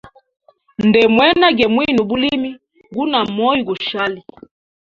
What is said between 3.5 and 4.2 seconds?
gushali.